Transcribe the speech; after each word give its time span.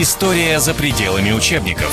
История 0.00 0.60
за 0.60 0.74
пределами 0.74 1.32
учебников. 1.32 1.92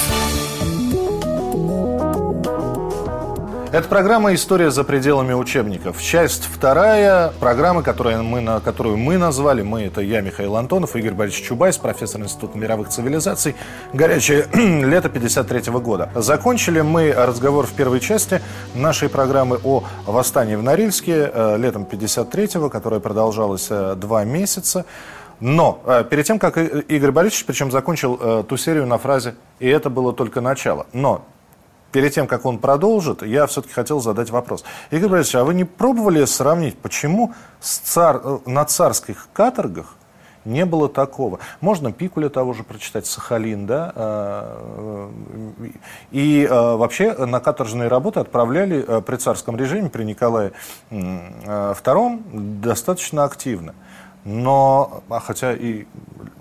Это 3.71 3.87
программа 3.89 4.35
«История 4.35 4.69
за 4.69 4.83
пределами 4.83 5.33
учебников». 5.33 5.99
Часть 5.99 6.45
вторая 6.45 7.33
программы, 7.39 7.81
которую 7.81 8.23
мы, 8.23 8.41
на, 8.41 8.59
которую 8.59 8.97
мы 8.97 9.17
назвали, 9.17 9.63
мы, 9.63 9.85
это 9.85 10.01
я, 10.01 10.21
Михаил 10.21 10.55
Антонов, 10.55 10.95
Игорь 10.95 11.13
Борисович 11.13 11.47
Чубайс, 11.47 11.77
профессор 11.79 12.21
Института 12.21 12.59
мировых 12.59 12.89
цивилизаций, 12.89 13.55
«Горячее 13.91 14.45
лето 14.85 15.09
53 15.09 15.59
-го 15.61 15.81
года». 15.81 16.11
Закончили 16.13 16.81
мы 16.81 17.11
разговор 17.11 17.65
в 17.65 17.71
первой 17.71 18.01
части 18.01 18.39
нашей 18.75 19.09
программы 19.09 19.59
о 19.63 19.83
восстании 20.05 20.55
в 20.55 20.61
Норильске 20.61 21.31
э, 21.33 21.57
летом 21.57 21.87
53-го, 21.91 22.69
которое 22.69 23.01
продолжалось 23.01 23.65
э, 23.71 23.95
два 23.97 24.23
месяца. 24.25 24.85
Но 25.39 25.81
э, 25.85 26.03
перед 26.09 26.25
тем, 26.25 26.39
как 26.39 26.57
Игорь 26.57 27.11
Борисович, 27.11 27.45
причем 27.45 27.71
закончил 27.71 28.43
ту 28.43 28.57
серию 28.57 28.87
на 28.87 28.97
фразе 28.97 29.35
«и 29.59 29.67
это 29.67 29.89
было 29.89 30.13
только 30.13 30.41
начало». 30.41 30.87
Но 30.93 31.25
перед 31.95 32.13
тем, 32.13 32.27
как 32.27 32.45
он 32.45 32.57
продолжит, 32.57 33.23
я 33.23 33.47
все-таки 33.47 33.73
хотел 33.73 34.01
задать 34.01 34.29
вопрос. 34.29 34.65
Игорь 34.91 35.09
Борисович, 35.09 35.35
а 35.35 35.43
вы 35.45 35.53
не 35.53 35.63
пробовали 35.63 36.25
сравнить, 36.25 36.77
почему 36.77 37.33
цар, 37.61 38.19
э, 38.21 38.39
на 38.45 38.65
царских 38.65 39.29
каторгах 39.31 39.95
не 40.43 40.65
было 40.65 40.89
такого. 40.89 41.39
Можно 41.61 41.93
Пикуля 41.93 42.27
того 42.27 42.51
же 42.51 42.63
прочитать, 42.63 43.05
Сахалин, 43.05 43.65
да? 43.65 43.93
А, 43.95 45.11
э, 45.61 45.69
и 46.11 46.45
вообще 46.51 47.13
на 47.13 47.39
каторжные 47.39 47.87
работы 47.87 48.19
отправляли 48.19 48.83
э, 48.85 48.99
при 48.99 49.15
царском 49.15 49.55
режиме, 49.55 49.89
при 49.89 50.03
Николае 50.03 50.51
II 50.91 52.59
достаточно 52.59 53.23
активно. 53.23 53.73
Но, 54.25 55.03
а 55.09 55.19
хотя 55.19 55.53
и 55.53 55.85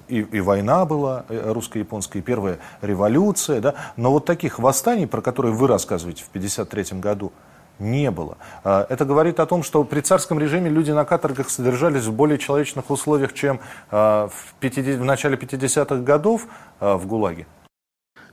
и, 0.09 0.19
и 0.21 0.41
война 0.41 0.85
была 0.85 1.25
э, 1.29 1.53
русско-японская, 1.53 2.21
и 2.21 2.25
первая 2.25 2.59
революция, 2.83 3.61
да, 3.61 3.75
но 3.97 4.11
вот 4.11 4.27
таких 4.27 4.59
восстаний, 4.59 5.07
про 5.07 5.23
которые 5.23 5.55
вы 5.55 5.67
рассказываете 5.67 6.25
в 6.25 6.29
1953 6.29 7.01
году, 7.01 7.33
не 7.79 8.11
было. 8.11 8.37
А, 8.63 8.87
это 8.89 9.05
говорит 9.05 9.41
о 9.41 9.47
том, 9.47 9.63
что 9.63 9.85
при 9.85 10.01
царском 10.01 10.39
режиме 10.39 10.71
люди 10.71 10.91
на 10.91 11.05
каторгах 11.05 11.51
содержались 11.51 12.05
в 12.05 12.13
более 12.13 12.39
человечных 12.39 12.91
условиях, 12.91 13.33
чем 13.33 13.61
а, 13.91 14.29
в, 14.29 14.55
50, 14.61 15.01
в 15.01 15.05
начале 15.05 15.37
50-х 15.37 15.97
годов 15.97 16.47
а, 16.81 16.97
в 16.97 17.07
ГУЛАГе. 17.07 17.47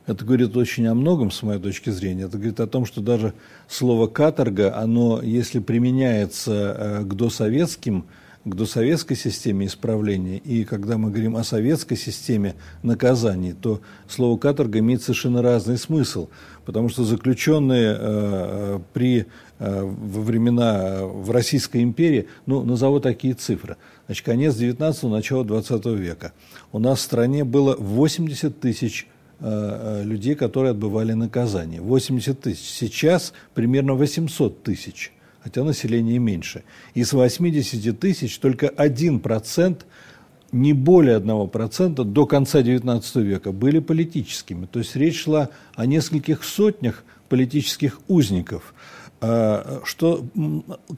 Это 0.08 0.26
говорит 0.26 0.56
очень 0.58 0.88
о 0.88 0.96
многом, 0.96 1.32
с 1.32 1.44
моей 1.44 1.60
точки 1.60 1.90
зрения. 1.92 2.24
Это 2.24 2.38
говорит 2.38 2.60
о 2.60 2.68
том, 2.68 2.86
что 2.86 3.02
даже 3.02 3.34
слово 3.68 4.08
«каторга», 4.08 4.76
оно, 4.76 5.22
если 5.22 5.60
применяется 5.60 6.52
э, 6.52 7.04
к 7.04 7.14
досоветским 7.14 8.06
к 8.44 8.56
досоветской 8.56 9.16
системе 9.16 9.68
исправления, 9.68 10.38
и 10.38 10.64
когда 10.64 10.98
мы 10.98 11.12
говорим 11.12 11.36
о 11.36 11.44
советской 11.44 11.96
системе 11.96 12.56
наказаний, 12.82 13.54
то 13.54 13.82
слово 14.08 14.38
«каторга» 14.38 14.80
имеет 14.80 15.04
совершенно 15.04 15.44
разный 15.44 15.78
смысл, 15.78 16.30
потому 16.66 16.90
что 16.90 17.04
заключенные 17.04 17.96
э, 18.00 18.80
при, 18.94 19.28
э, 19.60 19.82
во 19.84 20.22
времена 20.22 21.02
в 21.04 21.30
Российской 21.30 21.84
империи, 21.84 22.28
ну, 22.48 22.64
назову 22.64 23.00
такие 23.00 23.36
цифры, 23.36 23.78
значит, 24.08 24.26
конец 24.26 24.56
19-го, 24.56 25.10
начало 25.10 25.46
20 25.46 25.86
века. 25.88 26.34
У 26.72 26.80
нас 26.80 27.00
в 27.00 27.02
стране 27.04 27.44
было 27.44 27.76
80 27.76 28.60
тысяч 28.60 29.08
э, 29.40 30.02
людей, 30.04 30.34
которые 30.34 30.72
отбывали 30.72 31.14
наказание. 31.14 31.80
80 31.80 32.40
тысяч. 32.40 32.68
Сейчас 32.68 33.34
примерно 33.54 33.94
800 33.94 34.64
тысяч 34.64 35.12
хотя 35.44 35.64
население 35.64 36.20
меньше. 36.20 36.64
Из 36.94 37.14
80 37.14 38.00
тысяч 38.00 38.38
только 38.38 38.68
1%, 38.68 39.82
не 40.52 40.74
более 40.74 41.20
1% 41.20 42.04
до 42.04 42.26
конца 42.26 42.62
XIX 42.62 43.22
века 43.22 43.52
были 43.52 43.80
политическими. 43.80 44.66
То 44.66 44.80
есть 44.80 44.96
речь 44.96 45.24
шла 45.24 45.50
о 45.76 45.86
нескольких 45.86 46.44
сотнях 46.44 47.04
политических 47.30 48.00
узников. 48.08 48.74
А, 49.22 49.82
что 49.86 50.26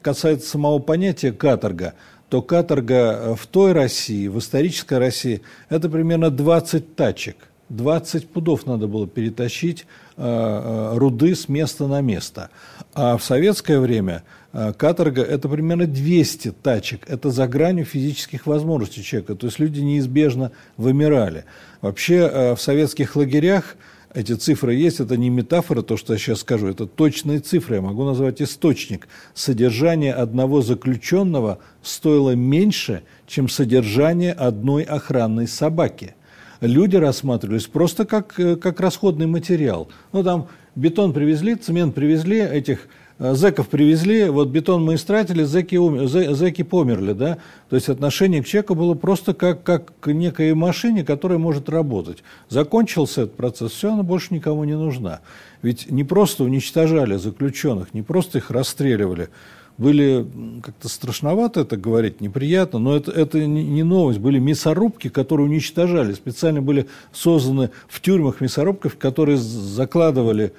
касается 0.02 0.48
самого 0.48 0.80
понятия 0.80 1.32
каторга, 1.32 1.94
то 2.28 2.42
каторга 2.42 3.36
в 3.36 3.46
той 3.46 3.72
России, 3.72 4.26
в 4.28 4.38
исторической 4.38 4.98
России, 4.98 5.42
это 5.68 5.88
примерно 5.88 6.30
20 6.30 6.96
тачек. 6.96 7.36
20 7.68 8.28
пудов 8.28 8.66
надо 8.66 8.88
было 8.88 9.06
перетащить 9.06 9.86
а, 10.16 10.92
а, 10.94 10.98
руды 10.98 11.34
с 11.34 11.48
места 11.48 11.86
на 11.86 12.00
место. 12.00 12.50
А 12.94 13.16
в 13.16 13.24
советское 13.24 13.80
время 13.80 14.22
э, 14.52 14.72
каторга– 14.72 15.22
это 15.22 15.48
примерно 15.48 15.86
200 15.86 16.52
тачек. 16.62 17.00
Это 17.08 17.30
за 17.30 17.48
гранью 17.48 17.84
физических 17.84 18.46
возможностей 18.46 19.02
человека. 19.02 19.34
То 19.34 19.48
есть 19.48 19.58
люди 19.58 19.80
неизбежно 19.80 20.52
вымирали. 20.76 21.44
Вообще 21.80 22.30
э, 22.32 22.54
в 22.54 22.60
советских 22.60 23.16
лагерях 23.16 23.76
эти 24.14 24.32
цифры 24.34 24.74
есть, 24.74 25.00
это 25.00 25.16
не 25.16 25.28
метафора, 25.28 25.82
то, 25.82 25.96
что 25.96 26.12
я 26.12 26.20
сейчас 26.20 26.40
скажу, 26.40 26.68
это 26.68 26.86
точные 26.86 27.40
цифры, 27.40 27.76
я 27.76 27.82
могу 27.82 28.04
назвать 28.04 28.40
источник. 28.40 29.08
Содержание 29.34 30.14
одного 30.14 30.62
заключенного 30.62 31.58
стоило 31.82 32.36
меньше, 32.36 33.02
чем 33.26 33.48
содержание 33.48 34.32
одной 34.32 34.84
охранной 34.84 35.48
собаки. 35.48 36.14
Люди 36.60 36.94
рассматривались 36.94 37.66
просто 37.66 38.04
как, 38.04 38.38
э, 38.38 38.54
как 38.54 38.78
расходный 38.78 39.26
материал. 39.26 39.88
Ну, 40.12 40.22
там 40.22 40.46
бетон 40.76 41.12
привезли, 41.12 41.54
цемент 41.54 41.94
привезли, 41.94 42.40
этих 42.40 42.88
э, 43.18 43.34
зэков 43.34 43.68
привезли, 43.68 44.28
вот 44.28 44.48
бетон 44.48 44.84
мы 44.84 44.94
истратили, 44.94 45.44
зэки, 45.44 45.76
умер, 45.76 46.06
зэки 46.08 46.62
померли, 46.62 47.12
да, 47.12 47.38
то 47.68 47.76
есть 47.76 47.88
отношение 47.88 48.42
к 48.42 48.46
человеку 48.46 48.74
было 48.74 48.94
просто 48.94 49.34
как, 49.34 49.62
как 49.62 49.92
к 50.00 50.12
некой 50.12 50.54
машине, 50.54 51.04
которая 51.04 51.38
может 51.38 51.68
работать. 51.68 52.22
Закончился 52.48 53.22
этот 53.22 53.36
процесс, 53.36 53.72
все, 53.72 53.92
она 53.92 54.02
больше 54.02 54.34
никому 54.34 54.64
не 54.64 54.76
нужна. 54.76 55.20
Ведь 55.62 55.90
не 55.90 56.04
просто 56.04 56.44
уничтожали 56.44 57.16
заключенных, 57.16 57.94
не 57.94 58.02
просто 58.02 58.38
их 58.38 58.50
расстреливали, 58.50 59.30
были 59.76 60.26
как-то 60.62 60.88
страшновато 60.88 61.60
это 61.60 61.76
говорить, 61.76 62.20
неприятно, 62.20 62.78
но 62.78 62.96
это, 62.96 63.10
это 63.10 63.44
не 63.44 63.82
новость. 63.82 64.20
Были 64.20 64.38
мясорубки, 64.38 65.08
которые 65.08 65.48
уничтожали. 65.48 66.12
Специально 66.12 66.62
были 66.62 66.86
созданы 67.12 67.70
в 67.88 68.00
тюрьмах 68.00 68.40
мясорубков, 68.40 68.96
которые 68.96 69.36
закладывали 69.36 70.52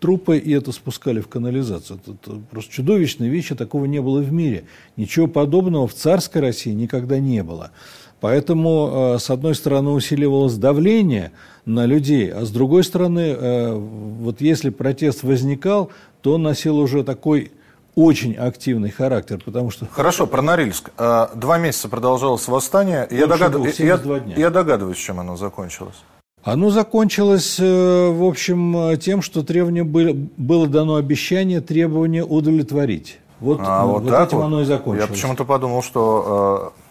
трупы 0.00 0.38
и 0.38 0.52
это 0.52 0.72
спускали 0.72 1.20
в 1.20 1.28
канализацию. 1.28 1.98
Это, 1.98 2.12
это 2.12 2.40
просто 2.50 2.72
чудовищные 2.72 3.30
вещи, 3.30 3.54
такого 3.54 3.86
не 3.86 4.00
было 4.00 4.20
в 4.20 4.32
мире. 4.32 4.64
Ничего 4.96 5.26
подобного 5.26 5.86
в 5.86 5.94
царской 5.94 6.40
России 6.40 6.72
никогда 6.72 7.18
не 7.18 7.42
было. 7.42 7.70
Поэтому, 8.20 9.14
э, 9.14 9.18
с 9.18 9.28
одной 9.30 9.54
стороны, 9.54 9.90
усиливалось 9.90 10.56
давление 10.56 11.32
на 11.66 11.84
людей, 11.84 12.30
а 12.30 12.44
с 12.44 12.50
другой 12.50 12.84
стороны, 12.84 13.34
э, 13.38 13.74
вот 13.74 14.40
если 14.40 14.70
протест 14.70 15.22
возникал, 15.22 15.90
то 16.22 16.34
он 16.34 16.42
носил 16.42 16.78
уже 16.78 17.04
такой 17.04 17.52
очень 17.94 18.34
активный 18.34 18.90
характер, 18.90 19.40
потому 19.44 19.70
что... 19.70 19.86
Хорошо, 19.86 20.26
про 20.26 20.42
Норильск. 20.42 20.90
А, 20.96 21.30
два 21.34 21.58
месяца 21.58 21.88
продолжалось 21.88 22.46
восстание. 22.48 23.06
Я, 23.10 23.26
догад... 23.26 23.54
я, 23.78 23.98
я 24.36 24.50
догадываюсь, 24.50 24.98
чем 24.98 25.20
оно 25.20 25.36
закончилось. 25.36 25.96
Оно 26.42 26.68
закончилось, 26.70 27.58
э, 27.58 28.08
в 28.10 28.22
общем, 28.22 28.98
тем, 28.98 29.22
что 29.22 29.42
требование 29.42 29.82
было, 29.82 30.12
было 30.36 30.66
дано 30.66 30.96
обещание 30.96 31.62
требование 31.62 32.22
удовлетворить. 32.22 33.18
Вот, 33.40 33.60
а, 33.62 33.86
вот, 33.86 34.02
вот 34.02 34.10
так 34.10 34.28
этим 34.28 34.38
вот? 34.38 34.44
оно 34.44 34.60
и 34.60 34.64
закончилось. 34.64 35.08
Я 35.08 35.14
почему-то 35.14 35.44
подумал, 35.44 35.82
что 35.82 36.72
э, 36.76 36.84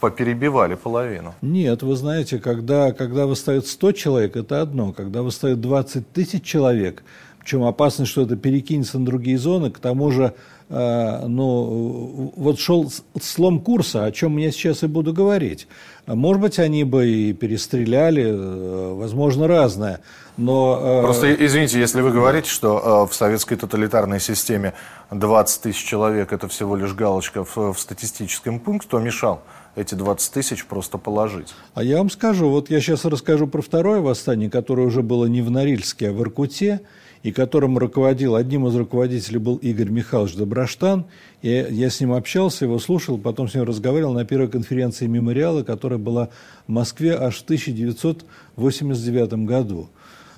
поперебивали 0.00 0.74
половину. 0.74 1.34
Нет, 1.42 1.82
вы 1.82 1.96
знаете, 1.96 2.38
когда, 2.38 2.92
когда 2.92 3.26
восстает 3.26 3.66
100 3.66 3.92
человек, 3.92 4.36
это 4.36 4.62
одно. 4.62 4.92
Когда 4.92 5.22
восстает 5.22 5.60
20 5.60 6.12
тысяч 6.12 6.42
человек, 6.42 7.02
причем 7.50 7.64
опасность, 7.64 8.12
что 8.12 8.22
это 8.22 8.36
перекинется 8.36 9.00
на 9.00 9.04
другие 9.04 9.36
зоны. 9.36 9.72
К 9.72 9.80
тому 9.80 10.12
же, 10.12 10.34
э, 10.68 11.26
ну, 11.26 12.32
вот 12.36 12.60
шел 12.60 12.88
слом 13.20 13.58
курса, 13.58 14.04
о 14.04 14.12
чем 14.12 14.36
я 14.36 14.52
сейчас 14.52 14.84
и 14.84 14.86
буду 14.86 15.12
говорить. 15.12 15.66
Может 16.06 16.40
быть, 16.40 16.60
они 16.60 16.84
бы 16.84 17.08
и 17.08 17.32
перестреляли, 17.32 18.24
э, 18.24 18.94
возможно, 18.94 19.48
разное. 19.48 19.98
Но, 20.36 20.78
э, 20.80 21.02
Просто 21.02 21.34
извините, 21.44 21.80
если 21.80 22.02
вы 22.02 22.12
говорите, 22.12 22.48
что 22.48 23.08
в 23.10 23.14
советской 23.16 23.56
тоталитарной 23.56 24.20
системе 24.20 24.74
20 25.10 25.62
тысяч 25.62 25.84
человек 25.84 26.32
это 26.32 26.46
всего 26.46 26.76
лишь 26.76 26.94
галочка 26.94 27.44
в, 27.44 27.72
в 27.72 27.80
статистическом 27.80 28.60
пункте, 28.60 28.86
то 28.88 29.00
мешал 29.00 29.42
эти 29.74 29.96
20 29.96 30.32
тысяч 30.32 30.66
просто 30.66 30.98
положить. 30.98 31.52
А 31.74 31.82
я 31.82 31.98
вам 31.98 32.10
скажу, 32.10 32.48
вот 32.48 32.70
я 32.70 32.80
сейчас 32.80 33.04
расскажу 33.04 33.48
про 33.48 33.60
второе 33.60 34.00
восстание, 34.00 34.48
которое 34.48 34.86
уже 34.86 35.02
было 35.02 35.26
не 35.26 35.42
в 35.42 35.50
Норильске, 35.50 36.10
а 36.10 36.12
в 36.12 36.22
Иркуте 36.22 36.80
и 37.22 37.32
которым 37.32 37.76
руководил, 37.76 38.34
одним 38.34 38.66
из 38.66 38.74
руководителей 38.74 39.38
был 39.38 39.56
Игорь 39.56 39.90
Михайлович 39.90 40.36
Доброштан. 40.36 41.04
И 41.42 41.66
я 41.70 41.90
с 41.90 42.00
ним 42.00 42.12
общался, 42.12 42.64
его 42.64 42.78
слушал, 42.78 43.18
потом 43.18 43.48
с 43.48 43.54
ним 43.54 43.64
разговаривал 43.64 44.14
на 44.14 44.24
первой 44.24 44.48
конференции 44.48 45.06
мемориала, 45.06 45.62
которая 45.62 45.98
была 45.98 46.30
в 46.66 46.70
Москве 46.70 47.14
аж 47.14 47.36
в 47.38 47.42
1989 47.42 49.32
году. 49.44 49.90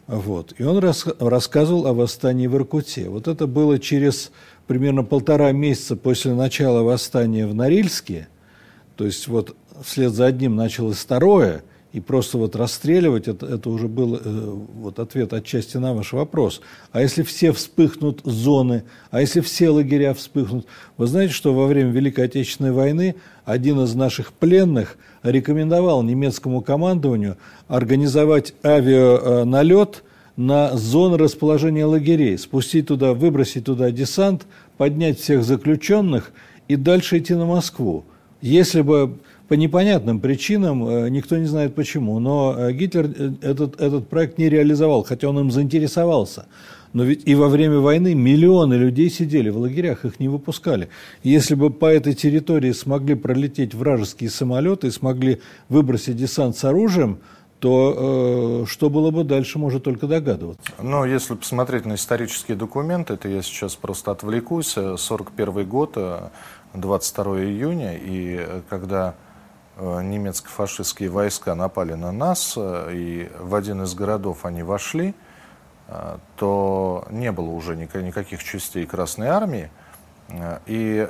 Вот. 0.09 0.55
И 0.59 0.65
он 0.65 0.79
рас, 0.79 1.07
рассказывал 1.21 1.87
о 1.87 1.93
восстании 1.95 2.49
в 2.49 2.57
Иркуте. 2.57 3.09
Вот 3.09 3.29
это 3.29 3.47
было 3.47 3.79
через 3.79 4.33
примерно 4.67 5.05
полтора 5.05 5.53
месяца 5.53 5.95
после 5.95 6.35
начала 6.35 6.83
восстания 6.83 7.47
в 7.47 7.55
Норильске. 7.55 8.27
То 8.97 9.07
есть 9.07 9.29
вот 9.29 9.55
вслед 9.85 10.13
за 10.13 10.27
одним 10.27 10.57
началось 10.57 10.99
второе– 10.99 11.63
и 11.93 12.01
просто 12.01 12.39
вот 12.39 12.57
расстреливать, 12.57 13.29
это, 13.29 13.47
это 13.47 13.69
уже 13.69 13.87
был 13.87 14.17
э, 14.17 14.21
вот 14.25 14.99
ответ 14.99 15.33
отчасти 15.35 15.77
на 15.77 15.93
ваш 15.93 16.13
вопрос. 16.13 16.63
А 16.91 17.03
если 17.03 17.23
все 17.23 17.53
вспыхнут 17.53 18.23
зоны, 18.25 18.85
а 19.11 19.21
если 19.21 19.41
все 19.41 19.69
лагеря 19.69 20.15
вспыхнут? 20.15 20.67
Вы 20.97 21.07
знаете, 21.07 21.35
что 21.35 21.53
во 21.53 21.67
время 21.67 21.91
Великой 21.91 22.25
Отечественной 22.25 22.73
войны 22.73 23.17
один 23.45 23.81
из 23.81 23.95
наших 23.95 24.33
пленных 24.33 24.97
рекомендовал 25.23 26.03
немецкому 26.03 26.63
командованию 26.63 27.37
организовать 27.69 28.55
авианалет 28.65 30.03
на 30.37 30.75
зоны 30.77 31.19
расположения 31.19 31.85
лагерей, 31.85 32.39
спустить 32.39 32.87
туда, 32.87 33.13
выбросить 33.13 33.67
туда 33.67 33.91
десант, 33.91 34.47
поднять 34.79 35.21
всех 35.21 35.45
заключенных 35.45 36.33
и 36.69 36.77
дальше 36.77 37.19
идти 37.19 37.35
на 37.35 37.45
Москву. 37.45 38.05
Если 38.41 38.81
бы 38.81 39.19
по 39.53 39.55
непонятным 39.55 40.19
причинам, 40.19 40.89
э, 40.89 41.11
никто 41.11 41.37
не 41.37 41.45
знает 41.45 41.75
почему, 41.75 42.19
но 42.21 42.55
э, 42.57 42.73
Гитлер 42.73 43.05
э, 43.05 43.33
этот, 43.43 43.79
этот 43.79 44.09
проект 44.09 44.39
не 44.39 44.49
реализовал, 44.49 45.05
хотя 45.05 45.29
он 45.29 45.39
им 45.41 45.51
заинтересовался. 45.51 46.47
Но 46.95 47.05
ведь 47.05 47.29
и 47.29 47.35
во 47.35 47.49
время 47.49 47.79
войны 47.79 48.15
миллионы 48.15 48.73
людей 48.73 49.11
сидели 49.11 49.51
в 49.51 49.59
лагерях, 49.59 50.07
их 50.07 50.21
не 50.21 50.29
выпускали. 50.29 50.89
Если 51.23 51.55
бы 51.55 51.69
по 51.69 51.85
этой 51.85 52.15
территории 52.15 52.73
смогли 52.73 53.15
пролететь 53.15 53.75
вражеские 53.75 54.31
самолеты 54.31 54.87
и 54.87 54.91
смогли 54.91 55.43
выбросить 55.69 56.17
десант 56.17 56.57
с 56.57 56.65
оружием, 56.65 57.19
то 57.59 58.63
э, 58.65 58.67
что 58.67 58.89
было 58.89 59.11
бы 59.11 59.23
дальше, 59.23 59.59
может 59.59 59.83
только 59.83 60.07
догадываться. 60.07 60.63
Но 60.83 61.05
если 61.05 61.35
посмотреть 61.35 61.85
на 61.85 61.97
исторические 61.97 62.57
документы, 62.57 63.13
это 63.13 63.29
я 63.29 63.43
сейчас 63.43 63.77
просто 63.77 64.13
отвлекусь, 64.13 64.79
41 64.97 65.69
год, 65.69 65.99
22 66.73 67.43
июня, 67.43 67.99
и 68.03 68.63
когда 68.71 69.15
немецко-фашистские 70.03 71.09
войска 71.09 71.55
напали 71.55 71.95
на 71.95 72.13
нас, 72.13 72.55
э, 72.57 72.91
и 72.93 73.31
в 73.39 73.55
один 73.55 73.83
из 73.83 73.95
городов 73.95 74.45
они 74.45 74.63
вошли, 74.63 75.15
э, 75.89 76.19
то 76.37 77.07
не 77.11 77.33
было 77.33 77.51
уже 77.51 77.77
никаких 77.77 78.43
частей 78.43 78.87
Красной 78.87 79.29
Армии, 79.29 79.71
и 80.67 81.07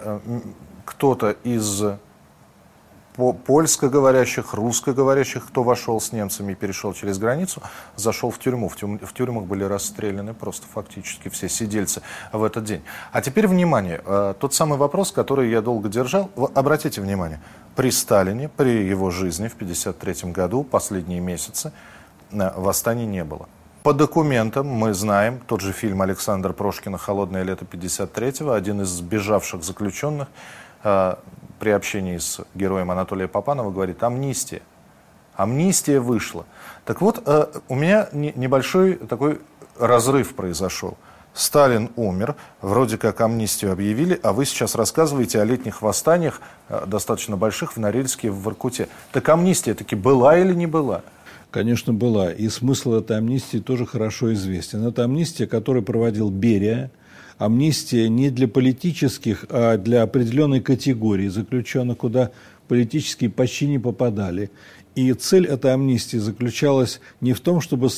кто-то 0.84 1.36
из 1.44 1.84
польскоговорящих, 3.16 4.54
русскоговорящих, 4.54 5.46
кто 5.46 5.62
вошел 5.62 6.00
с 6.00 6.12
немцами 6.12 6.52
и 6.52 6.54
перешел 6.54 6.92
через 6.94 7.18
границу, 7.18 7.62
зашел 7.96 8.30
в 8.30 8.38
тюрьму. 8.38 8.68
В, 8.68 8.76
тюрьм, 8.76 8.98
в 8.98 9.12
тюрьмах 9.12 9.44
были 9.44 9.64
расстреляны 9.64 10.34
просто 10.34 10.66
фактически 10.72 11.28
все 11.28 11.48
сидельцы 11.48 12.02
в 12.32 12.42
этот 12.42 12.64
день. 12.64 12.82
А 13.12 13.20
теперь 13.20 13.46
внимание, 13.46 14.02
тот 14.38 14.54
самый 14.54 14.78
вопрос, 14.78 15.12
который 15.12 15.50
я 15.50 15.60
долго 15.60 15.88
держал. 15.88 16.30
Обратите 16.54 17.00
внимание, 17.00 17.40
при 17.76 17.90
Сталине, 17.90 18.48
при 18.48 18.84
его 18.84 19.10
жизни 19.10 19.48
в 19.48 19.54
1953 19.54 20.32
году, 20.32 20.62
последние 20.62 21.20
месяцы, 21.20 21.72
э, 22.30 22.50
восстаний 22.56 23.06
не 23.06 23.24
было. 23.24 23.48
По 23.82 23.92
документам 23.92 24.66
мы 24.68 24.94
знаем, 24.94 25.40
тот 25.46 25.60
же 25.60 25.72
фильм 25.72 26.02
Александра 26.02 26.52
Прошкина 26.52 26.98
«Холодное 26.98 27.42
лето 27.42 27.64
53-го», 27.64 28.52
один 28.52 28.82
из 28.82 28.88
сбежавших 28.88 29.64
заключенных 29.64 30.28
э, 30.84 31.14
при 31.62 31.70
общении 31.70 32.18
с 32.18 32.40
героем 32.56 32.90
Анатолия 32.90 33.28
Попанова 33.28 33.70
говорит 33.70 34.02
«амнистия». 34.02 34.62
Амнистия 35.36 36.00
вышла. 36.00 36.44
Так 36.84 37.00
вот, 37.00 37.22
э, 37.24 37.46
у 37.68 37.76
меня 37.76 38.08
не, 38.10 38.32
небольшой 38.34 38.94
такой 38.94 39.40
разрыв 39.78 40.34
произошел– 40.34 40.98
Сталин 41.34 41.90
умер, 41.96 42.34
вроде 42.60 42.98
как 42.98 43.20
амнистию 43.20 43.72
объявили, 43.72 44.18
а 44.24 44.32
вы 44.32 44.44
сейчас 44.44 44.74
рассказываете 44.74 45.40
о 45.40 45.44
летних 45.44 45.82
восстаниях, 45.82 46.40
э, 46.68 46.84
достаточно 46.86 47.36
больших, 47.36 47.76
в 47.76 47.76
Норильске 47.78 48.30
в 48.30 48.42
Воркуте. 48.42 48.88
Так 49.12 49.28
амнистия 49.28 49.74
таки 49.74 49.94
была 49.94 50.36
или 50.36 50.54
не 50.54 50.66
была? 50.66 51.02
Конечно, 51.52 51.92
была. 51.92 52.32
И 52.32 52.48
смысл 52.48 52.94
этой 52.94 53.18
амнистии 53.18 53.58
тоже 53.58 53.86
хорошо 53.86 54.32
известен. 54.32 54.84
Это 54.84 55.04
амнистия, 55.04 55.46
которую 55.46 55.84
проводил 55.84 56.28
Берия. 56.28 56.90
Амнистия 57.44 58.08
не 58.08 58.30
для 58.30 58.46
политических, 58.46 59.46
а 59.48 59.76
для 59.76 60.02
определенной 60.02 60.60
категории 60.60 61.26
заключенных, 61.26 61.98
куда 61.98 62.30
политические 62.68 63.30
почти 63.30 63.66
не 63.66 63.80
попадали. 63.80 64.50
И 64.94 65.12
цель 65.14 65.46
этой 65.46 65.72
амнистии 65.72 66.18
заключалась 66.18 67.00
не 67.20 67.32
в 67.32 67.40
том, 67.40 67.60
чтобы 67.60 67.88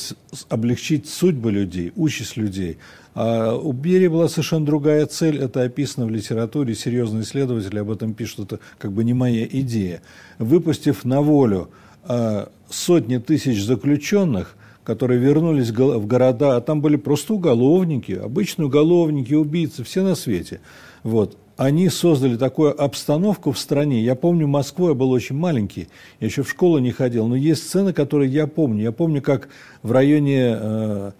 облегчить 0.49 1.07
судьбы 1.07 1.51
людей, 1.51 1.91
участь 1.95 2.37
людей, 2.37 2.77
а 3.13 3.55
у 3.55 3.71
Берии 3.71 4.07
была 4.07 4.29
совершенно 4.29 4.65
другая 4.65 5.05
цель, 5.05 5.37
это 5.37 5.61
описано 5.61 6.07
в 6.07 6.09
литературе, 6.09 6.73
серьезные 6.73 7.23
исследователи 7.23 7.77
об 7.77 7.91
этом 7.91 8.13
пишут, 8.13 8.51
это 8.51 8.59
как 8.79 8.93
бы 8.93 9.03
не 9.03 9.13
моя 9.13 9.45
идея. 9.45 10.01
Выпустив 10.39 11.05
на 11.05 11.21
волю 11.21 11.69
а, 12.03 12.49
сотни 12.69 13.17
тысяч 13.17 13.63
заключенных, 13.63 14.55
которые 14.85 15.19
вернулись 15.19 15.71
в 15.71 16.05
города, 16.05 16.55
а 16.55 16.61
там 16.61 16.81
были 16.81 16.95
просто 16.95 17.33
уголовники, 17.33 18.13
обычные 18.13 18.67
уголовники, 18.67 19.33
убийцы, 19.33 19.83
все 19.83 20.03
на 20.03 20.15
свете. 20.15 20.61
Вот 21.03 21.37
они 21.57 21.89
создали 21.89 22.37
такую 22.37 22.79
обстановку 22.81 23.51
в 23.51 23.59
стране. 23.59 24.01
Я 24.01 24.15
помню 24.15 24.47
Москву, 24.47 24.89
я 24.89 24.93
был 24.93 25.11
очень 25.11 25.35
маленький, 25.35 25.87
я 26.19 26.27
еще 26.27 26.43
в 26.43 26.49
школу 26.49 26.77
не 26.79 26.91
ходил, 26.91 27.27
но 27.27 27.35
есть 27.35 27.67
сцены, 27.67 27.93
которые 27.93 28.31
я 28.31 28.45
помню. 28.47 28.83
Я 28.83 28.91
помню, 28.91 29.21
как 29.21 29.49
в 29.81 29.91
районе 29.91 30.57
э, 30.57 31.11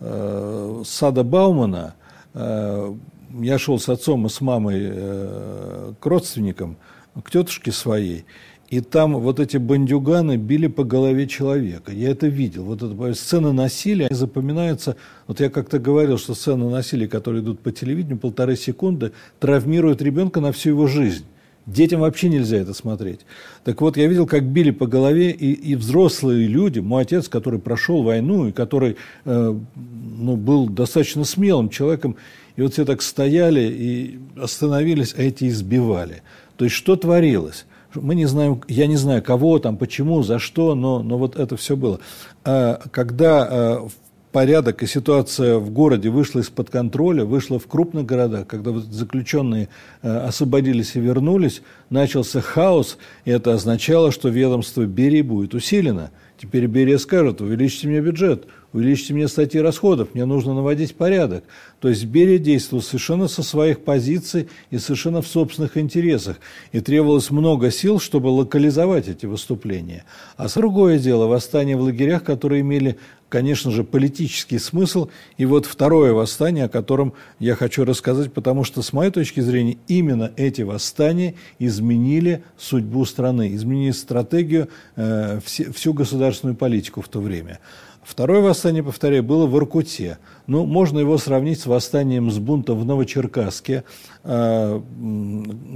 э, 0.00 0.82
сада 0.84 1.24
Баумана 1.24 1.94
э, 2.34 2.94
я 3.40 3.58
шел 3.58 3.78
с 3.78 3.88
отцом 3.88 4.26
и 4.26 4.28
с 4.28 4.40
мамой 4.40 4.80
э, 4.82 5.92
к 5.98 6.06
родственникам, 6.06 6.76
к 7.22 7.30
тетушке 7.30 7.72
своей, 7.72 8.24
и 8.68 8.80
там 8.80 9.14
вот 9.20 9.40
эти 9.40 9.56
бандюганы 9.56 10.36
били 10.36 10.66
по 10.66 10.84
голове 10.84 11.26
человека. 11.26 11.92
Я 11.92 12.10
это 12.10 12.26
видел. 12.26 12.64
Вот 12.64 12.82
это 12.82 13.14
сцены 13.14 13.52
насилия 13.52 14.08
запоминаются. 14.10 14.96
Вот 15.26 15.40
я 15.40 15.50
как-то 15.50 15.78
говорил, 15.78 16.18
что 16.18 16.34
сцены 16.34 16.68
насилия, 16.70 17.06
которые 17.06 17.42
идут 17.42 17.60
по 17.60 17.72
телевидению, 17.72 18.18
полторы 18.18 18.56
секунды, 18.56 19.12
травмируют 19.38 20.02
ребенка 20.02 20.40
на 20.40 20.52
всю 20.52 20.70
его 20.70 20.86
жизнь. 20.86 21.24
Детям 21.66 22.00
вообще 22.00 22.28
нельзя 22.28 22.58
это 22.58 22.74
смотреть. 22.74 23.20
Так 23.64 23.80
вот, 23.80 23.96
я 23.96 24.06
видел, 24.06 24.26
как 24.26 24.44
били 24.44 24.70
по 24.70 24.86
голове 24.86 25.30
и, 25.30 25.52
и 25.52 25.76
взрослые 25.76 26.46
люди. 26.46 26.80
Мой 26.80 27.02
отец, 27.02 27.28
который 27.28 27.58
прошел 27.58 28.02
войну 28.02 28.48
и 28.48 28.52
который 28.52 28.96
э, 29.24 29.54
ну, 29.74 30.36
был 30.36 30.68
достаточно 30.68 31.24
смелым 31.24 31.70
человеком, 31.70 32.16
и 32.56 32.62
вот 32.62 32.74
все 32.74 32.84
так 32.84 33.00
стояли 33.00 33.62
и 33.62 34.18
остановились, 34.36 35.14
а 35.16 35.22
эти 35.22 35.48
избивали. 35.48 36.22
То 36.56 36.66
есть, 36.66 36.76
что 36.76 36.96
творилось? 36.96 37.64
Мы 37.94 38.14
не 38.14 38.26
знаем, 38.26 38.62
я 38.68 38.86
не 38.86 38.96
знаю, 38.96 39.22
кого 39.22 39.58
там, 39.58 39.76
почему, 39.76 40.22
за 40.22 40.38
что, 40.38 40.74
но, 40.74 41.02
но 41.02 41.18
вот 41.18 41.36
это 41.36 41.56
все 41.56 41.76
было. 41.76 42.00
А 42.44 42.80
когда 42.90 43.48
а, 43.48 43.88
порядок 44.34 44.82
и 44.82 44.86
ситуация 44.86 45.58
в 45.58 45.70
городе 45.70 46.10
вышла 46.10 46.40
из-под 46.40 46.68
контроля, 46.68 47.24
вышла 47.24 47.60
в 47.60 47.68
крупных 47.68 48.04
городах, 48.04 48.48
когда 48.48 48.72
заключенные 48.72 49.68
а, 50.02 50.26
освободились 50.26 50.96
и 50.96 51.00
вернулись, 51.00 51.62
начался 51.88 52.40
хаос, 52.40 52.98
и 53.24 53.30
это 53.30 53.54
означало, 53.54 54.10
что 54.10 54.28
ведомство 54.28 54.84
Берии 54.84 55.22
будет 55.22 55.54
усилено. 55.54 56.10
Теперь 56.44 56.66
Берия 56.66 56.98
скажет, 56.98 57.40
увеличьте 57.40 57.88
мне 57.88 58.02
бюджет, 58.02 58.44
увеличьте 58.74 59.14
мне 59.14 59.28
статьи 59.28 59.58
расходов, 59.58 60.10
мне 60.12 60.26
нужно 60.26 60.52
наводить 60.52 60.94
порядок. 60.94 61.44
То 61.80 61.88
есть 61.88 62.04
Берия 62.04 62.36
действовал 62.36 62.82
совершенно 62.82 63.28
со 63.28 63.42
своих 63.42 63.80
позиций 63.80 64.50
и 64.70 64.76
совершенно 64.76 65.22
в 65.22 65.26
собственных 65.26 65.78
интересах. 65.78 66.36
И 66.72 66.80
требовалось 66.80 67.30
много 67.30 67.70
сил, 67.70 67.98
чтобы 67.98 68.26
локализовать 68.26 69.08
эти 69.08 69.24
выступления. 69.24 70.04
А 70.36 70.48
другое 70.50 70.98
дело, 70.98 71.28
восстания 71.28 71.78
в 71.78 71.80
лагерях, 71.80 72.24
которые 72.24 72.60
имели 72.60 72.98
конечно 73.34 73.72
же, 73.72 73.82
политический 73.82 74.60
смысл. 74.60 75.08
И 75.38 75.44
вот 75.44 75.66
второе 75.66 76.12
восстание, 76.12 76.66
о 76.66 76.68
котором 76.68 77.14
я 77.40 77.56
хочу 77.56 77.84
рассказать, 77.84 78.32
потому 78.32 78.62
что, 78.62 78.80
с 78.80 78.92
моей 78.92 79.10
точки 79.10 79.40
зрения, 79.40 79.76
именно 79.88 80.30
эти 80.36 80.62
восстания 80.62 81.34
изменили 81.58 82.44
судьбу 82.56 83.04
страны, 83.04 83.52
изменили 83.56 83.90
стратегию, 83.90 84.68
э, 84.94 85.40
всю 85.44 85.92
государственную 85.92 86.33
политику 86.54 87.00
в 87.00 87.08
то 87.08 87.20
время. 87.20 87.60
Второе 88.02 88.40
восстание, 88.40 88.82
повторяю, 88.82 89.22
было 89.22 89.46
в 89.46 89.56
Иркуте. 89.56 90.18
Ну, 90.46 90.66
можно 90.66 90.98
его 90.98 91.16
сравнить 91.16 91.60
с 91.60 91.66
восстанием 91.66 92.30
с 92.30 92.38
бунта 92.38 92.74
в 92.74 92.84
Новочеркасске, 92.84 93.84
э, 94.24 94.80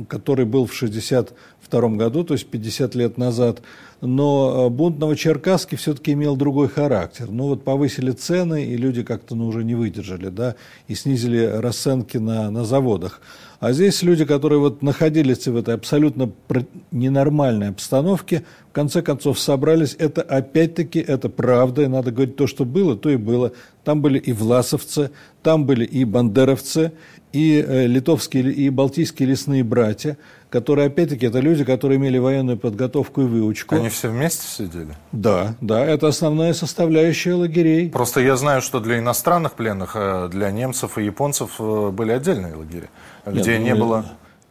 который 0.09 0.45
был 0.45 0.67
в 0.67 0.75
1962 0.75 1.97
году, 1.97 2.23
то 2.23 2.35
есть 2.35 2.47
50 2.47 2.95
лет 2.95 3.17
назад. 3.17 3.63
Но 4.03 4.67
э, 4.67 4.69
бунт 4.69 4.97
в 4.97 5.01
Новочеркасске 5.01 5.77
все-таки 5.77 6.13
имел 6.13 6.37
другой 6.37 6.69
характер. 6.69 7.29
Ну, 7.31 7.45
вот 7.45 7.65
повысили 7.65 8.11
цены, 8.11 8.67
и 8.67 8.77
люди 8.77 9.03
как-то 9.03 9.35
ну, 9.35 9.47
уже 9.47 9.65
не 9.65 9.75
выдержали, 9.75 10.29
да, 10.29 10.55
и 10.87 10.95
снизили 10.95 11.45
расценки 11.45 12.19
на, 12.19 12.51
на 12.51 12.65
заводах. 12.65 13.23
А 13.61 13.73
здесь 13.73 14.03
люди, 14.03 14.25
которые 14.25 14.61
вот 14.61 14.83
находились 14.83 15.49
в 15.49 15.57
этой 15.57 15.75
абсолютно 15.75 16.31
ненормальной 16.93 17.71
обстановке, 17.71 18.45
в 18.71 18.73
конце 18.73 19.03
концов 19.03 19.41
собрались. 19.41 19.97
Это 19.99 20.23
опять-таки, 20.23 21.01
это 21.01 21.29
правда, 21.29 21.83
и 21.83 21.87
надо 21.89 22.13
говорить 22.13 22.37
то, 22.37 22.47
что 22.47 22.65
было, 22.65 22.97
то 22.97 23.11
и 23.11 23.17
было. 23.17 23.53
Там 23.89 24.03
были 24.03 24.19
и 24.19 24.35
власовцы, 24.35 25.13
там 25.43 25.65
были 25.65 25.83
и 25.83 26.05
бандеровцы, 26.05 26.93
и 27.33 27.65
э, 27.67 27.87
литовские, 27.87 28.53
и 28.53 28.69
балтийские 28.69 29.31
лесные 29.31 29.65
братья, 29.65 30.19
которые, 30.51 30.89
опять-таки, 30.89 31.25
это 31.25 31.41
люди, 31.41 31.65
которые 31.65 31.97
имели 31.97 32.19
военную 32.19 32.59
подготовку 32.59 33.23
и 33.23 33.25
выучку. 33.25 33.77
Они 33.77 33.89
все 33.89 34.11
вместе 34.11 34.47
сидели? 34.47 34.95
Да, 35.13 35.55
да, 35.63 35.83
это 35.83 36.07
основная 36.07 36.53
составляющая 36.53 37.33
лагерей. 37.33 37.89
Просто 37.89 38.21
я 38.21 38.37
знаю, 38.37 38.61
что 38.61 38.79
для 38.81 38.99
иностранных 38.99 39.55
пленных, 39.55 39.93
э, 39.95 40.29
для 40.31 40.51
немцев 40.51 40.99
и 40.99 41.05
японцев 41.05 41.53
э, 41.59 41.89
были 41.91 42.13
отдельные 42.13 42.57
лагеря, 42.57 42.91
где 43.25 43.57
Нет, 43.57 43.63
не 43.63 43.75
ну, 43.75 43.87
было... 43.87 44.05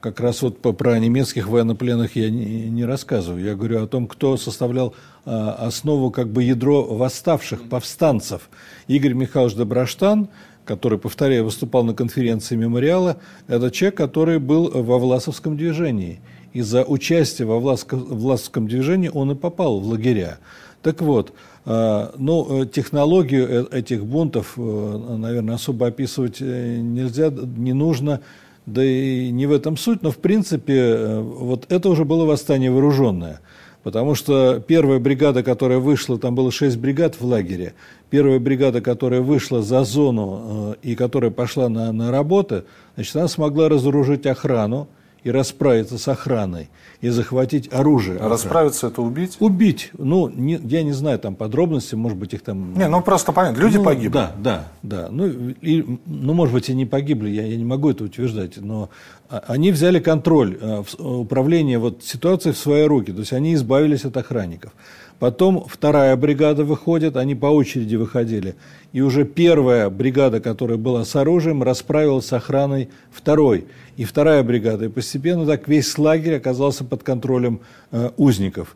Как 0.08 0.22
раз 0.22 0.42
вот 0.42 0.62
про 0.62 0.98
немецких 1.00 1.50
военнопленных 1.50 2.16
я 2.16 2.30
не, 2.30 2.70
не 2.70 2.86
рассказываю. 2.86 3.44
Я 3.44 3.56
говорю 3.56 3.84
о 3.84 3.88
том, 3.88 4.08
кто 4.08 4.38
составлял 4.38 4.96
а, 5.26 5.52
основу, 5.68 6.12
как 6.12 6.30
бы 6.30 6.44
ядро 6.44 6.82
восставших, 6.82 7.68
повстанцев. 7.68 8.50
Игорь 8.88 9.12
Михайлович 9.12 9.56
Доброштан, 9.56 10.30
который, 10.64 10.98
повторяю, 10.98 11.44
выступал 11.44 11.84
на 11.84 11.94
конференции 11.94 12.56
мемориала, 12.56 13.18
это 13.48 13.70
человек, 13.70 13.98
который 13.98 14.40
был 14.40 14.72
во 14.72 14.98
Власовском 14.98 15.58
движении. 15.58 16.22
И 16.54 16.62
за 16.62 16.86
участие 16.86 17.46
во 17.46 17.60
Власовском 17.60 18.70
движении 18.70 19.12
он 19.14 19.32
и 19.32 19.36
попал 19.36 19.82
в 19.82 19.88
лагеря. 19.90 20.38
Так 20.84 21.02
вот, 21.02 21.34
а, 21.66 22.14
ну, 22.18 22.64
технологию 22.64 23.68
э, 23.70 23.80
этих 23.80 24.06
бунтов, 24.06 24.54
э, 24.56 25.16
наверное, 25.18 25.56
особо 25.56 25.88
описывать 25.88 26.38
э, 26.40 26.78
нельзя, 26.78 27.30
не 27.30 27.74
нужно 27.74 28.22
да 28.68 28.84
и 28.84 29.32
не 29.32 29.48
в 29.48 29.54
этом 29.54 29.78
суть, 29.78 30.04
но 30.04 30.12
в 30.12 30.18
принципе 30.18 30.78
э, 30.78 31.20
вот 31.22 31.66
это 31.70 31.90
уже 31.90 32.06
было 32.06 32.26
восстание 32.26 32.70
вооруженное. 32.70 33.40
Потому 33.82 34.16
что 34.16 34.60
первая 34.60 35.00
бригада, 35.00 35.42
которая 35.42 35.80
вышла, 35.80 36.20
там 36.20 36.36
было 36.36 36.52
шесть 36.52 36.78
бригад 36.78 37.16
в 37.16 37.26
лагере, 37.26 37.74
первая 38.10 38.40
бригада, 38.40 38.82
которая 38.82 39.22
вышла 39.22 39.62
за 39.62 39.86
зону 39.86 40.76
э, 40.84 40.90
и 40.90 40.96
которая 40.96 41.32
пошла 41.32 41.70
на, 41.70 41.94
на 41.94 42.12
работы, 42.12 42.66
значит, 42.96 43.16
она 43.16 43.30
смогла 43.30 43.70
разоружить 43.70 44.26
охрану, 44.26 44.90
и 45.24 45.32
расправиться 45.32 45.98
с 45.98 46.08
охраной, 46.08 46.70
и 47.02 47.10
захватить 47.10 47.72
оружие. 47.74 48.20
А 48.20 48.30
расправиться 48.30 48.88
это 48.88 49.02
убить? 49.02 49.38
Убить. 49.40 49.92
Ну, 49.98 50.30
не, 50.30 50.60
я 50.64 50.84
не 50.84 50.94
знаю 50.94 51.20
там 51.20 51.36
подробности, 51.36 51.96
может 51.96 52.18
быть, 52.18 52.34
их 52.34 52.42
там... 52.42 52.74
Не, 52.74 52.88
ну 52.88 53.02
просто 53.02 53.32
понятно, 53.32 53.60
люди 53.60 53.78
ну, 53.78 53.84
погибли. 53.84 54.14
Да, 54.14 54.32
да, 54.38 54.68
да. 54.84 55.08
Ну, 55.10 55.28
и, 55.28 56.00
ну, 56.06 56.34
может 56.34 56.54
быть, 56.54 56.70
и 56.70 56.74
не 56.74 56.86
погибли, 56.86 57.30
я, 57.30 57.46
я 57.46 57.58
не 57.58 57.66
могу 57.66 57.90
это 57.90 58.04
утверждать, 58.04 58.58
но 58.58 58.90
а, 59.30 59.44
они 59.48 59.72
взяли 59.72 60.00
контроль, 60.00 60.58
э, 60.60 60.84
управление 61.00 61.80
вот, 61.80 62.04
ситуацией 62.04 62.54
в 62.54 62.58
свои 62.58 62.84
руки, 62.84 63.12
то 63.12 63.20
есть 63.20 63.34
они 63.34 63.54
избавились 63.54 64.06
от 64.06 64.16
охранников. 64.18 64.74
Потом 65.20 65.66
вторая 65.68 66.16
бригада 66.16 66.64
выходит, 66.64 67.18
они 67.18 67.34
по 67.34 67.48
очереди 67.48 67.96
выходили. 67.96 68.56
И 68.94 69.02
уже 69.02 69.26
первая 69.26 69.90
бригада, 69.90 70.40
которая 70.40 70.78
была 70.78 71.06
с 71.06 71.16
оружием, 71.16 71.64
расправилась 71.64 72.28
с 72.28 72.34
охраной 72.34 72.90
второй. 73.12 73.66
И 73.96 74.04
вторая 74.04 74.44
бригада. 74.44 74.86
И 74.86 74.90
постепенно 74.90 75.46
так 75.46 75.68
весь 75.68 75.98
лагерь 75.98 76.36
оказался 76.36 76.84
под 76.84 77.02
контролем 77.02 77.62
э, 77.92 78.12
узников. 78.18 78.76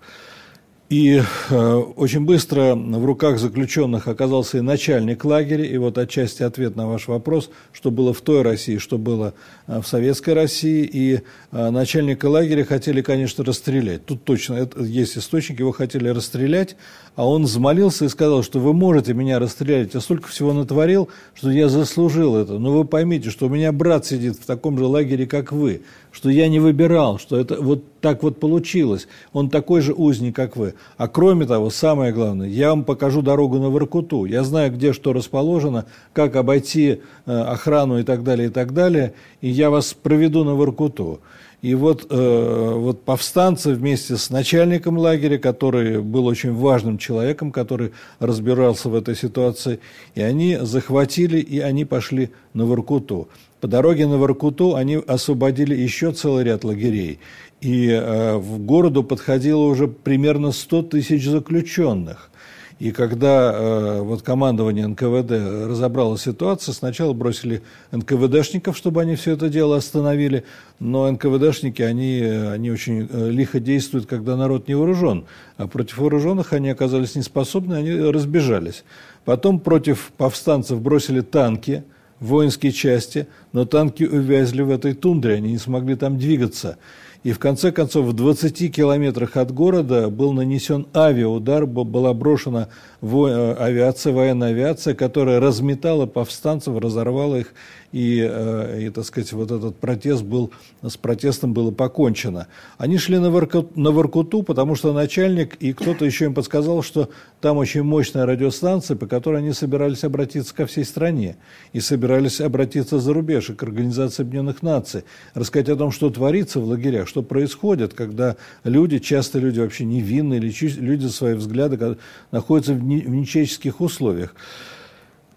И 0.92 1.22
э, 1.50 1.74
очень 1.96 2.26
быстро 2.26 2.76
в 2.76 3.06
руках 3.06 3.40
заключенных 3.40 4.10
оказался 4.10 4.58
и 4.58 4.62
начальник 4.62 5.24
лагеря, 5.24 5.64
и 5.64 5.78
вот 5.78 5.98
отчасти 5.98 6.44
ответ 6.44 6.76
на 6.76 6.86
ваш 6.86 7.08
вопрос, 7.08 7.50
что 7.72 7.92
было 7.92 8.14
в 8.14 8.20
той 8.20 8.42
России, 8.42 8.78
что 8.78 8.98
было 8.98 9.34
э, 9.68 9.80
в 9.80 9.88
советской 9.88 10.34
России, 10.34 10.84
и 10.84 11.22
э, 11.54 11.70
начальника 11.70 12.26
лагеря 12.26 12.66
хотели, 12.66 13.02
конечно, 13.02 13.46
расстрелять. 13.46 14.06
Тут 14.06 14.26
точно 14.26 14.68
есть 14.76 15.18
источник, 15.18 15.62
его 15.62 15.72
хотели 15.72 16.10
расстрелять, 16.10 16.76
а 17.16 17.26
он 17.26 17.44
взмолился 17.44 18.04
и 18.04 18.10
сказал, 18.10 18.44
что 18.44 18.60
вы 18.60 18.74
можете 18.74 19.14
меня 19.14 19.40
расстрелять, 19.40 19.94
я 19.94 20.02
столько 20.02 20.28
всего 20.28 20.52
натворил, 20.52 21.08
что 21.36 21.52
я 21.52 21.70
заслужил 21.70 22.36
это, 22.36 22.60
но 22.60 22.70
вы 22.70 22.84
поймите, 22.84 23.30
что 23.30 23.46
у 23.46 23.50
меня 23.50 23.72
брат 23.72 24.06
сидит 24.06 24.36
в 24.36 24.46
таком 24.46 24.78
же 24.78 24.84
лагере, 24.84 25.26
как 25.26 25.54
вы, 25.54 25.84
что 26.12 26.30
я 26.30 26.48
не 26.50 26.60
выбирал, 26.60 27.18
что 27.18 27.38
это 27.38 27.62
вот 27.62 27.84
так 28.02 28.24
вот 28.24 28.40
получилось, 28.40 29.08
он 29.34 29.50
такой 29.50 29.82
же 29.82 29.94
узник, 29.94 30.36
как 30.36 30.58
вы. 30.58 30.74
А 30.98 31.08
кроме 31.08 31.46
того, 31.46 31.70
самое 31.70 32.12
главное, 32.12 32.48
я 32.48 32.70
вам 32.70 32.84
покажу 32.84 33.22
дорогу 33.22 33.60
на 33.60 33.70
Воркуту, 33.70 34.26
я 34.26 34.44
знаю, 34.44 34.72
где 34.72 34.94
что 34.94 35.14
расположено, 35.14 35.86
как 36.14 36.36
обойти 36.36 37.02
э, 37.26 37.32
охрану 37.32 38.00
и 38.00 38.04
так 38.04 38.24
далее, 38.24 38.50
и 38.50 38.52
так 38.52 38.74
далее, 38.74 39.14
и 39.42 39.50
я 39.50 39.70
вас 39.70 39.94
проведу 39.94 40.44
на 40.44 40.56
Воркуту. 40.56 41.22
И 41.62 41.76
вот, 41.76 42.08
э, 42.10 42.74
вот 42.76 43.04
повстанцы 43.04 43.74
вместе 43.74 44.18
с 44.18 44.32
начальником 44.32 44.98
лагеря, 44.98 45.38
который 45.38 46.02
был 46.02 46.26
очень 46.26 46.54
важным 46.54 46.98
человеком, 46.98 47.52
который 47.52 47.92
разбирался 48.20 48.90
в 48.90 48.96
этой 48.96 49.16
ситуации, 49.16 49.80
и 50.16 50.22
они 50.22 50.58
захватили, 50.60 51.38
и 51.38 51.60
они 51.60 51.86
пошли 51.86 52.32
на 52.54 52.66
Воркуту. 52.66 53.30
По 53.62 53.68
дороге 53.68 54.08
на 54.08 54.18
Воркуту 54.18 54.76
они 54.76 54.96
освободили 54.96 55.76
еще 55.76 56.12
целый 56.12 56.44
ряд 56.44 56.64
лагерей. 56.64 57.20
И 57.62 57.90
э, 57.90 58.36
в 58.38 58.58
городу 58.58 59.04
подходило 59.04 59.62
уже 59.62 59.88
примерно 59.88 60.52
100 60.52 60.82
тысяч 60.84 61.28
заключенных. 61.28 62.32
И 62.80 62.92
когда 62.92 63.54
э, 63.54 64.02
вот 64.02 64.24
командование 64.24 64.88
НКВД 64.88 65.70
разобрало 65.70 66.18
ситуацию, 66.18 66.74
сначала 66.74 67.14
бросили 67.14 67.62
НКВДшников, 67.92 68.76
чтобы 68.76 69.04
они 69.04 69.16
все 69.16 69.34
это 69.34 69.48
дело 69.50 69.78
остановили, 69.78 70.44
но 70.80 71.12
НКВДшники, 71.12 71.84
они, 71.84 72.20
они 72.20 72.72
очень 72.72 73.08
э, 73.08 73.30
лихо 73.30 73.60
действуют, 73.60 74.08
когда 74.08 74.36
народ 74.36 74.68
не 74.68 74.74
вооружен, 74.74 75.26
а 75.58 75.68
против 75.68 76.00
вооруженных 76.00 76.54
они 76.54 76.72
оказались 76.72 77.14
неспособны, 77.14 77.76
они 77.76 77.92
разбежались. 77.92 78.84
Потом 79.24 79.60
против 79.60 80.12
повстанцев 80.18 80.82
бросили 80.82 81.22
танки, 81.22 81.84
воинские 82.22 82.72
части, 82.72 83.28
но 83.52 83.66
танки 83.66 84.04
увязли 84.04 84.62
в 84.62 84.70
этой 84.70 84.94
тундре, 84.94 85.36
они 85.36 85.52
не 85.52 85.58
смогли 85.58 85.96
там 85.96 86.18
двигаться. 86.18 86.78
И 87.24 87.34
в 87.34 87.40
конце 87.40 87.72
концов 87.72 88.06
в 88.06 88.14
20 88.14 88.74
километрах 88.74 89.38
от 89.38 89.52
города 89.52 90.10
был 90.10 90.34
нанесен 90.34 90.88
авиаудар, 90.96 91.68
была 91.68 92.14
брошена 92.14 92.70
э, 93.02 93.56
авиация, 93.60 94.12
военная 94.12 94.50
авиация, 94.50 94.96
которая 94.96 95.40
разметала 95.40 96.08
повстанцев, 96.08 96.78
разорвала 96.78 97.36
их 97.38 97.54
и, 97.92 98.26
э, 98.30 98.84
и, 98.84 98.90
так 98.90 99.06
сказать, 99.06 99.32
вот 99.34 99.52
этот 99.52 99.78
протест 99.78 100.24
был, 100.24 100.52
с 100.82 100.98
протестом 100.98 101.54
было 101.54 101.72
покончено. 101.72 102.48
Они 102.78 102.98
шли 102.98 103.18
на, 103.18 103.30
Воркуту, 103.30 103.72
на 103.76 103.92
Воркуту, 103.92 104.44
потому 104.44 104.76
что 104.76 104.94
начальник 104.94 105.56
и 105.56 105.74
кто-то 105.74 106.06
еще 106.06 106.26
им 106.26 106.34
подсказал, 106.34 106.84
что 106.84 107.10
там 107.42 107.58
очень 107.58 107.84
мощная 107.84 108.26
радиостанция, 108.26 108.96
по 108.96 109.08
которой 109.08 109.38
они 109.38 109.52
собирались 109.54 110.04
обратиться 110.04 110.56
ко 110.56 110.66
всей 110.66 110.86
стране 110.86 111.36
и 111.74 111.80
собирались 111.80 112.40
обратиться 112.40 113.00
за 113.00 113.14
рубеж 113.14 113.50
и 113.50 113.54
к 113.54 113.64
Организации 113.64 114.24
Объединенных 114.24 114.62
Наций, 114.62 115.04
рассказать 115.34 115.70
о 115.70 115.76
том, 115.76 115.92
что 115.92 116.10
творится 116.10 116.60
в 116.60 116.66
лагерях, 116.66 117.08
что 117.08 117.24
происходит, 117.24 117.94
когда 117.94 118.38
люди, 118.64 119.00
часто 119.00 119.40
люди 119.40 119.60
вообще 119.60 119.86
невинные, 119.86 120.40
или 120.40 120.54
люди 120.80 121.08
свои 121.08 121.34
взгляды 121.34 121.98
находятся 122.32 122.74
в 122.74 122.84
нечеловеческих 122.84 123.82
условиях. 123.82 124.34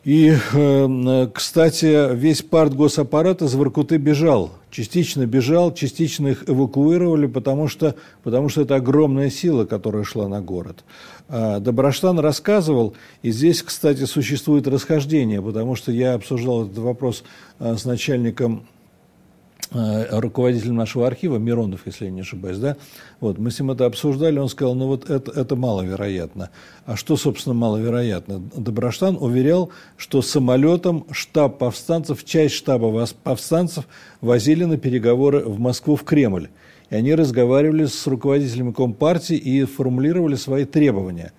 И, 0.04 0.36
э, 0.52 1.28
кстати, 1.32 2.14
весь 2.14 2.42
парт 2.42 2.74
госаппарат 2.74 3.40
из 3.40 3.54
Воркуты 3.54 3.96
бежал. 3.96 4.50
Частично 4.70 5.24
бежал, 5.24 5.72
частично 5.72 6.28
их 6.28 6.44
эвакуировали, 6.46 7.26
потому 7.26 7.68
что, 7.68 7.94
потому 8.22 8.50
что 8.50 8.62
это 8.62 8.76
огромная 8.76 9.30
сила, 9.30 9.64
которая 9.64 10.04
шла 10.04 10.28
на 10.28 10.42
город. 10.42 10.84
А, 11.28 11.58
Доброштан 11.58 12.18
рассказывал, 12.18 12.94
и 13.22 13.30
здесь, 13.30 13.62
кстати, 13.62 14.04
существует 14.04 14.66
расхождение, 14.66 15.40
потому 15.40 15.74
что 15.74 15.90
я 15.90 16.14
обсуждал 16.14 16.64
этот 16.66 16.78
вопрос 16.78 17.24
э, 17.60 17.76
с 17.76 17.86
начальником 17.86 18.66
Э, 19.74 20.20
руководитель 20.20 20.72
нашего 20.72 21.04
архива, 21.04 21.36
Миронов, 21.36 21.80
если 21.84 22.04
я 22.04 22.10
не 22.12 22.20
ошибаюсь, 22.20 22.58
да, 22.58 22.76
вот, 23.18 23.38
мы 23.38 23.50
с 23.50 23.58
ним 23.58 23.72
это 23.72 23.86
обсуждали, 23.86 24.38
он 24.38 24.48
сказал, 24.48 24.76
ну 24.76 24.86
вот 24.86 25.10
это, 25.10 25.32
это 25.32 25.56
маловероятно. 25.56 26.50
А 26.86 26.94
что, 26.94 27.16
собственно, 27.16 27.54
маловероятно? 27.54 28.40
Доброштан 28.56 29.16
уверял, 29.18 29.70
что 29.96 30.22
самолетом 30.22 31.06
штаб 31.10 31.58
повстанцев, 31.58 32.24
часть 32.24 32.54
штаба 32.54 33.04
повстанцев 33.24 33.88
возили 34.20 34.62
на 34.62 34.76
переговоры 34.76 35.40
в 35.40 35.58
Москву, 35.58 35.96
в 35.96 36.04
Кремль. 36.04 36.50
И 36.90 36.94
они 36.94 37.12
разговаривали 37.12 37.86
с 37.86 38.06
руководителями 38.06 38.70
Компартии 38.70 39.36
и 39.36 39.64
формулировали 39.64 40.36
свои 40.36 40.66
требования. 40.66 41.32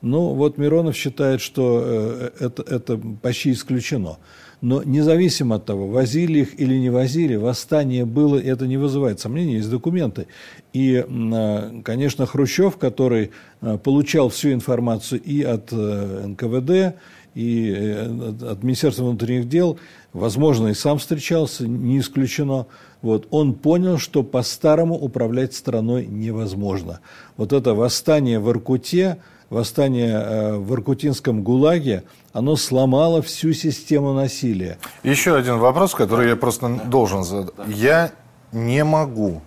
Ну, 0.00 0.34
вот 0.34 0.58
Миронов 0.58 0.94
считает, 0.94 1.40
что 1.40 1.82
э, 1.84 2.30
это, 2.38 2.62
это 2.62 3.00
почти 3.20 3.50
исключено. 3.50 4.18
Но 4.60 4.82
независимо 4.82 5.56
от 5.56 5.64
того, 5.64 5.88
возили 5.88 6.40
их 6.40 6.60
или 6.60 6.74
не 6.74 6.90
возили, 6.90 7.36
восстание 7.36 8.04
было, 8.04 8.36
и 8.36 8.46
это 8.46 8.66
не 8.66 8.76
вызывает 8.76 9.18
сомнений, 9.18 9.54
есть 9.54 9.70
документы. 9.70 10.26
И, 10.74 11.02
а, 11.08 11.80
конечно, 11.82 12.26
Хрущев, 12.26 12.76
который 12.76 13.30
а, 13.62 13.78
получал 13.78 14.28
всю 14.28 14.52
информацию 14.52 15.22
и 15.22 15.42
от 15.42 15.72
э, 15.72 16.26
НКВД, 16.26 16.96
и 17.34 17.74
э, 17.74 18.32
от 18.50 18.62
Министерства 18.62 19.04
внутренних 19.04 19.48
дел, 19.48 19.78
возможно, 20.12 20.68
и 20.68 20.74
сам 20.74 20.98
встречался, 20.98 21.66
не 21.66 21.98
исключено. 21.98 22.66
Вот, 23.02 23.28
он 23.30 23.54
понял, 23.54 23.98
что 23.98 24.22
по-старому 24.22 24.94
управлять 24.94 25.54
страной 25.54 26.06
невозможно. 26.06 27.00
Вот 27.36 27.52
это 27.52 27.74
восстание 27.74 28.40
в 28.40 28.50
Иркуте, 28.50 29.18
восстание 29.50 30.12
э, 30.12 30.56
в 30.56 30.72
Иркутинском 30.72 31.42
ГУЛАГе, 31.42 32.04
оно 32.32 32.56
сломало 32.56 33.20
всю 33.20 33.52
систему 33.52 34.14
насилия. 34.14 34.78
Еще 35.02 35.36
один 35.36 35.58
вопрос, 35.58 35.94
который 35.94 36.28
я 36.28 36.36
просто 36.36 36.68
должен 36.68 37.24
задать. 37.24 37.54
Я 37.66 38.12
не 38.52 38.84
могу 38.84 39.42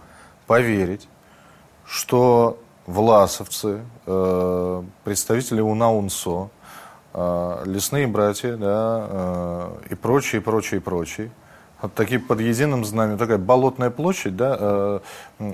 поверить, 0.45 1.07
что 1.85 2.59
власовцы, 2.85 3.79
э, 4.05 4.83
представители 5.05 5.61
УНАУНСО, 5.61 6.49
э, 7.13 7.63
лесные 7.65 8.07
братья, 8.07 8.57
да, 8.57 9.69
и 9.89 9.95
прочие, 9.95 10.41
прочие, 10.41 10.81
прочие, 10.81 11.31
такие 11.95 12.19
под 12.19 12.39
единым 12.39 12.85
знаменем, 12.85 13.17
такая 13.17 13.37
болотная 13.37 13.89
площадь, 13.89 14.35
да, 14.35 14.57
э, 14.59 14.99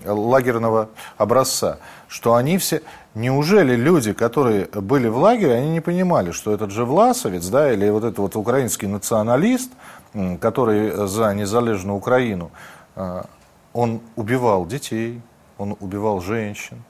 лагерного 0.06 0.90
образца, 1.18 1.78
что 2.08 2.36
они 2.36 2.58
все, 2.58 2.82
неужели 3.16 3.76
люди, 3.76 4.14
которые 4.14 4.66
были 4.66 5.08
в 5.08 5.18
лагере, 5.18 5.56
они 5.56 5.70
не 5.70 5.82
понимали, 5.82 6.32
что 6.32 6.54
этот 6.54 6.72
же 6.72 6.86
власовец, 6.86 7.48
да, 7.48 7.72
или 7.72 7.90
вот 7.90 8.04
этот 8.04 8.20
вот 8.20 8.36
украинский 8.36 8.88
националист, 8.88 9.72
который 10.40 11.08
за 11.08 11.34
незалежную 11.34 11.98
Украину, 11.98 12.52
э, 12.96 13.24
он 13.74 14.02
убивал 14.16 14.66
детей, 14.66 15.22
он 15.58 15.76
убивал 15.80 16.22
женщин, 16.22 16.84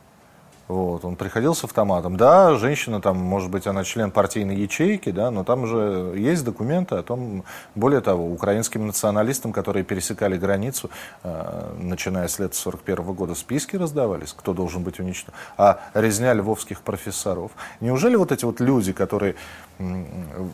вот, 0.70 1.04
он 1.04 1.16
приходил 1.16 1.56
с 1.56 1.64
автоматом. 1.64 2.16
Да, 2.16 2.56
женщина 2.56 3.02
там, 3.02 3.18
может 3.18 3.50
быть, 3.50 3.66
она 3.66 3.84
член 3.84 4.12
партийной 4.12 4.56
ячейки, 4.56 5.10
да, 5.10 5.32
но 5.32 5.44
там 5.44 5.64
уже 5.64 6.14
есть 6.16 6.46
документы 6.46 6.94
о 6.94 7.02
том, 7.02 7.44
более 7.74 8.02
того, 8.02 8.32
украинским 8.32 8.86
националистам, 8.86 9.52
которые 9.52 9.84
пересекали 9.84 10.38
границу, 10.38 10.92
э, 11.24 11.74
начиная 11.80 12.28
с 12.28 12.38
лет 12.38 12.54
41 12.54 13.04
-го 13.04 13.14
года, 13.16 13.34
списки 13.34 13.78
раздавались, 13.78 14.32
кто 14.38 14.54
должен 14.54 14.84
быть 14.84 15.00
уничтожен. 15.00 15.34
А 15.58 15.80
резня 15.96 16.34
львовских 16.36 16.82
профессоров. 16.82 17.52
Неужели 17.82 18.16
вот 18.16 18.32
эти 18.32 18.46
вот 18.46 18.62
люди, 18.62 18.94
которые 18.94 19.36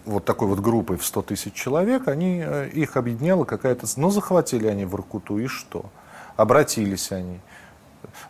вот 0.05 0.24
такой 0.24 0.48
вот 0.48 0.60
группой 0.60 0.95
в 0.95 1.05
100 1.05 1.24
тысяч 1.24 1.53
человек, 1.53 2.07
они, 2.07 2.41
э, 2.45 2.69
их 2.69 2.95
объединяла 2.95 3.43
какая-то... 3.43 3.86
Ну, 3.98 4.12
захватили 4.12 4.67
они 4.67 4.86
в 4.86 4.93
Иркуту, 4.95 5.39
и 5.39 5.48
что? 5.48 5.86
Обратились 6.38 7.12
они. 7.12 7.39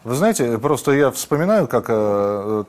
Вы 0.04 0.16
знаете, 0.16 0.58
просто 0.58 0.92
я 0.92 1.12
вспоминаю, 1.12 1.68
как, 1.68 1.86
э, 1.90 2.64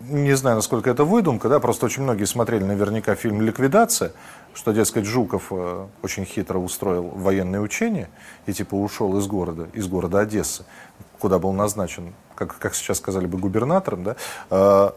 не 0.00 0.36
знаю, 0.36 0.56
насколько 0.56 0.90
это 0.90 1.04
выдумка, 1.04 1.48
да, 1.48 1.60
просто 1.60 1.86
очень 1.86 2.02
многие 2.02 2.24
смотрели 2.24 2.64
наверняка 2.64 3.14
фильм 3.14 3.40
«Ликвидация», 3.40 4.12
что, 4.54 4.72
дескать, 4.72 5.04
Жуков 5.04 5.44
э, 5.50 5.86
очень 6.02 6.24
хитро 6.24 6.58
устроил 6.58 7.04
военные 7.08 7.60
учения 7.60 8.08
и 8.46 8.52
типа 8.52 8.74
ушел 8.74 9.16
из 9.18 9.26
города, 9.26 9.68
из 9.72 9.86
города 9.88 10.20
Одессы, 10.20 10.64
куда 11.18 11.38
был 11.38 11.52
назначен, 11.52 12.14
как, 12.34 12.58
как 12.58 12.74
сейчас 12.74 12.98
сказали 12.98 13.26
бы, 13.26 13.38
губернатором, 13.38 14.04
да, 14.04 14.16
э, 14.50 14.90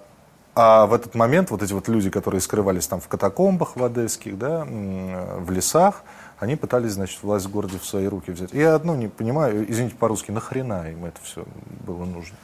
а 0.56 0.86
в 0.86 0.94
этот 0.94 1.16
момент 1.16 1.52
вот 1.52 1.62
эти 1.62 1.74
вот 1.74 1.90
люди, 1.90 2.10
которые 2.10 2.40
скрывались 2.40 2.88
там 2.88 3.02
в 3.02 3.08
катакомбах 3.10 3.76
в 3.76 3.84
одесских, 3.84 4.38
да, 4.38 4.66
в 4.66 5.52
лесах, 5.52 6.04
они 6.40 6.56
пытались, 6.56 6.92
значит, 6.92 7.22
власть 7.24 7.46
в 7.46 7.52
городе 7.52 7.78
в 7.80 7.86
свои 7.86 8.08
руки 8.08 8.32
взять. 8.32 8.54
Я 8.54 8.76
одно 8.76 8.96
не 8.96 9.08
понимаю, 9.08 9.66
извините 9.70 9.96
по-русски, 9.96 10.32
нахрена 10.32 10.92
им 10.92 11.06
это 11.06 11.18
все 11.24 11.46
было 11.86 12.04
нужно? 12.06 12.36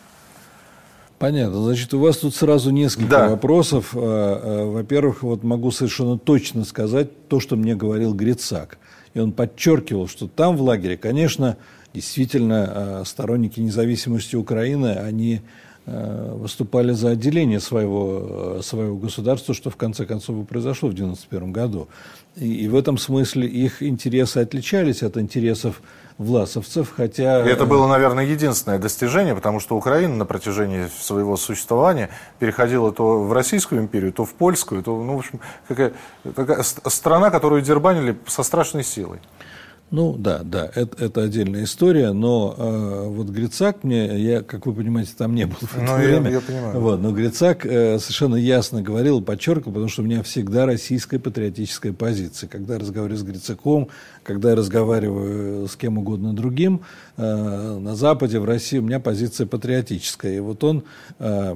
Понятно. 1.22 1.64
Значит, 1.64 1.94
у 1.94 2.00
вас 2.00 2.18
тут 2.18 2.34
сразу 2.34 2.72
несколько 2.72 3.10
да. 3.10 3.30
вопросов. 3.30 3.92
А, 3.94 4.00
а, 4.00 4.66
во-первых, 4.66 5.22
вот 5.22 5.44
могу 5.44 5.70
совершенно 5.70 6.18
точно 6.18 6.66
сказать 6.66 7.28
то, 7.28 7.40
что 7.40 7.56
мне 7.56 7.76
говорил 7.76 8.16
Грицак. 8.16 8.80
И 9.14 9.20
он 9.20 9.32
подчеркивал, 9.32 10.08
что 10.08 10.28
там 10.28 10.58
в 10.58 10.64
лагере, 10.64 10.98
конечно, 10.98 11.58
действительно 11.94 12.66
а, 12.66 13.04
сторонники 13.06 13.60
независимости 13.60 14.36
Украины, 14.36 14.96
они 14.96 15.42
выступали 15.86 16.92
за 16.92 17.10
отделение 17.10 17.60
своего, 17.60 18.62
своего 18.62 18.96
государства, 18.98 19.54
что 19.54 19.70
в 19.70 19.78
конце 19.78 20.06
концов 20.06 20.38
и 20.38 20.46
произошло 20.46 20.90
в 20.90 20.94
1991 20.94 21.52
году. 21.52 21.88
И, 22.36 22.66
и 22.66 22.68
в 22.68 22.76
этом 22.76 22.98
смысле 22.98 23.48
их 23.48 23.82
интересы 23.82 24.38
отличались 24.38 25.02
от 25.02 25.18
интересов 25.18 25.82
власовцев, 26.18 26.94
хотя... 26.96 27.44
И 27.46 27.50
это 27.50 27.66
было, 27.66 27.88
наверное, 27.88 28.26
единственное 28.26 28.78
достижение, 28.78 29.36
потому 29.36 29.60
что 29.60 29.76
Украина 29.76 30.16
на 30.16 30.26
протяжении 30.26 30.88
своего 31.00 31.36
существования 31.36 32.10
переходила 32.40 32.92
то 32.92 33.24
в 33.24 33.34
Российскую 33.34 33.82
империю, 33.82 34.14
то 34.14 34.24
в 34.24 34.34
Польскую, 34.34 34.84
то, 34.84 35.04
ну, 35.04 35.16
в 35.16 35.20
общем, 35.20 35.40
какая, 35.68 35.94
такая 36.36 36.64
страна, 36.64 37.32
которую 37.32 37.62
дербанили 37.62 38.18
со 38.28 38.44
страшной 38.44 38.84
силой. 38.84 39.20
Ну 39.92 40.16
да, 40.18 40.40
да, 40.46 40.72
это, 40.74 41.04
это 41.04 41.24
отдельная 41.24 41.66
история, 41.66 42.14
но 42.14 42.56
э, 42.58 43.08
вот 43.10 43.28
Грицак 43.28 43.84
мне, 43.84 44.18
я, 44.22 44.42
как 44.42 44.66
вы 44.66 44.74
понимаете, 44.74 45.12
там 45.18 45.36
не 45.36 45.46
был 45.46 45.58
в 45.60 45.76
это 45.76 45.84
ну, 45.84 45.98
время. 45.98 46.30
Я, 46.30 46.36
я 46.36 46.42
понимаю. 46.42 46.80
Вот, 46.80 47.02
но 47.02 47.12
Грицак 47.12 47.66
э, 47.66 48.00
совершенно 48.00 48.38
ясно 48.38 48.82
говорил, 48.82 49.22
подчеркивал, 49.22 49.74
потому 49.74 49.90
что 49.90 50.02
у 50.02 50.06
меня 50.06 50.24
всегда 50.24 50.66
российская 50.66 51.20
патриотическая 51.20 51.92
позиция. 51.92 52.48
Когда 52.48 52.76
я 52.76 52.80
разговариваю 52.80 53.20
с 53.20 53.24
Грицаком, 53.24 53.90
когда 54.24 54.52
я 54.52 54.56
разговариваю 54.56 55.68
с 55.68 55.76
кем 55.76 55.98
угодно 55.98 56.34
другим, 56.34 56.84
э, 57.18 57.78
на 57.78 57.94
Западе, 57.94 58.40
в 58.40 58.46
России 58.46 58.78
у 58.78 58.84
меня 58.84 59.02
позиция 59.02 59.46
патриотическая. 59.46 60.38
И 60.38 60.40
вот 60.40 60.64
он, 60.64 60.84
э, 61.20 61.56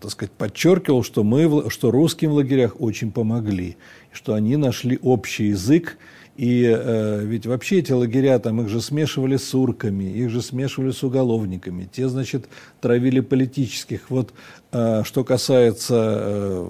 так 0.00 0.10
сказать, 0.10 0.32
подчеркивал, 0.32 1.02
что 1.02 1.22
мы, 1.22 1.68
что 1.68 1.90
русским 1.90 2.30
в 2.30 2.34
лагерях 2.36 2.80
очень 2.80 3.12
помогли, 3.12 3.76
что 4.10 4.32
они 4.32 4.56
нашли 4.56 4.98
общий 5.02 5.48
язык, 5.48 5.98
и 6.36 6.64
э, 6.64 7.24
ведь 7.24 7.46
вообще 7.46 7.78
эти 7.78 7.92
лагеря, 7.92 8.38
там 8.40 8.60
их 8.60 8.68
же 8.68 8.80
смешивали 8.80 9.36
с 9.36 9.54
урками, 9.54 10.04
их 10.04 10.30
же 10.30 10.42
смешивали 10.42 10.90
с 10.90 11.02
уголовниками. 11.04 11.88
Те, 11.90 12.08
значит, 12.08 12.46
травили 12.80 13.20
политических. 13.20 14.10
Вот 14.10 14.32
э, 14.72 15.02
что 15.04 15.22
касается 15.22 15.94
э, 15.94 16.68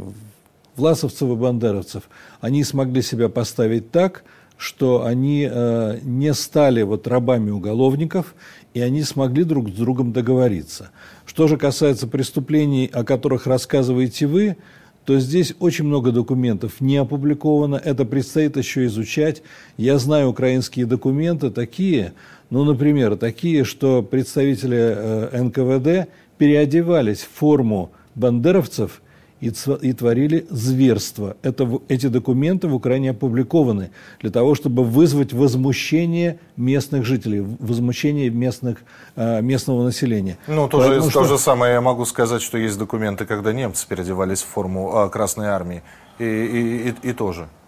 власовцев 0.76 1.30
и 1.30 1.34
бандеровцев, 1.34 2.04
они 2.40 2.62
смогли 2.62 3.00
себя 3.00 3.30
поставить 3.30 3.90
так, 3.90 4.24
что 4.58 5.04
они 5.04 5.48
э, 5.50 5.98
не 6.02 6.34
стали 6.34 6.82
вот 6.82 7.06
рабами 7.06 7.50
уголовников, 7.50 8.34
и 8.74 8.80
они 8.80 9.02
смогли 9.02 9.44
друг 9.44 9.70
с 9.70 9.72
другом 9.72 10.12
договориться. 10.12 10.90
Что 11.24 11.48
же 11.48 11.56
касается 11.56 12.06
преступлений, 12.06 12.88
о 12.92 13.02
которых 13.02 13.46
рассказываете 13.46 14.26
вы, 14.26 14.56
то 15.04 15.18
здесь 15.18 15.54
очень 15.60 15.84
много 15.84 16.12
документов 16.12 16.80
не 16.80 16.96
опубликовано, 16.96 17.76
это 17.76 18.04
предстоит 18.04 18.56
еще 18.56 18.86
изучать. 18.86 19.42
Я 19.76 19.98
знаю 19.98 20.28
украинские 20.28 20.86
документы 20.86 21.50
такие, 21.50 22.14
ну, 22.50 22.64
например, 22.64 23.16
такие, 23.16 23.64
что 23.64 24.02
представители 24.02 24.78
э, 24.78 25.42
НКВД 25.42 26.08
переодевались 26.38 27.20
в 27.20 27.28
форму 27.38 27.90
бандеровцев 28.14 29.02
и, 29.40 29.52
и 29.82 29.92
творили 29.92 30.46
зверство. 30.50 31.36
Это, 31.42 31.80
эти 31.88 32.06
документы 32.06 32.68
в 32.68 32.74
Украине 32.74 33.10
опубликованы 33.10 33.90
для 34.20 34.30
того, 34.30 34.54
чтобы 34.54 34.84
вызвать 34.84 35.32
возмущение 35.32 36.38
местных 36.56 37.04
жителей, 37.04 37.40
возмущение 37.40 38.30
местных, 38.30 38.78
э, 39.16 39.42
местного 39.42 39.84
населения. 39.84 40.38
Ну, 40.46 40.68
то, 40.68 40.82
же, 40.82 41.10
что... 41.10 41.22
то 41.22 41.24
же 41.24 41.38
самое 41.38 41.74
я 41.74 41.80
могу 41.80 42.04
сказать, 42.04 42.42
что 42.42 42.58
есть 42.58 42.78
документы, 42.78 43.26
когда 43.26 43.52
немцы 43.52 43.86
переодевались 43.86 44.42
в 44.42 44.46
форму 44.46 44.96
а, 44.96 45.08
Красной 45.08 45.48
Армии, 45.48 45.82
и, 46.18 46.24
и, 46.24 46.88
и, 46.88 47.10
и 47.10 47.12
тоже 47.12 47.42
э, 47.42 47.63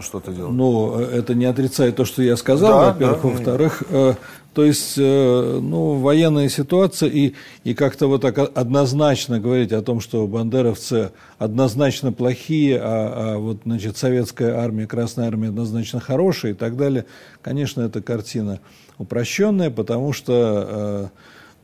что-то 0.00 0.32
делать. 0.32 0.52
Ну, 0.52 0.98
это 0.98 1.34
не 1.34 1.44
отрицает 1.44 1.96
то, 1.96 2.04
что 2.04 2.22
я 2.22 2.36
сказал, 2.36 2.80
да, 2.80 2.92
во-первых. 2.92 3.22
Да. 3.22 3.28
Во-вторых, 3.28 3.82
э, 3.88 4.14
то 4.54 4.64
есть, 4.64 4.94
э, 4.98 5.58
ну, 5.62 5.94
военная 5.94 6.48
ситуация, 6.50 7.08
и, 7.08 7.32
и 7.64 7.72
как-то 7.72 8.06
вот 8.06 8.20
так 8.20 8.38
однозначно 8.38 9.40
говорить 9.40 9.72
о 9.72 9.80
том, 9.80 10.00
что 10.00 10.26
бандеровцы 10.26 11.12
однозначно 11.38 12.12
плохие, 12.12 12.78
а, 12.78 13.34
а 13.34 13.38
вот, 13.38 13.60
значит, 13.64 13.96
советская 13.96 14.58
армия, 14.58 14.86
Красная 14.86 15.28
армия 15.28 15.48
однозначно 15.48 16.00
хорошая 16.00 16.52
и 16.52 16.54
так 16.54 16.76
далее, 16.76 17.06
конечно, 17.40 17.80
эта 17.80 18.02
картина 18.02 18.60
упрощенная, 18.98 19.70
потому 19.70 20.12
что... 20.12 20.66
Э, 20.68 21.08